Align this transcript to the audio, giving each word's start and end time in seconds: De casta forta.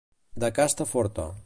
De 0.43 0.49
casta 0.61 0.89
forta. 0.95 1.31